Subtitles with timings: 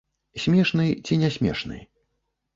[0.45, 1.79] Смешны, ці не смешны.